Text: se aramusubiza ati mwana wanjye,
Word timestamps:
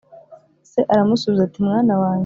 se 0.71 0.79
aramusubiza 0.93 1.41
ati 1.45 1.59
mwana 1.67 1.93
wanjye, 2.01 2.19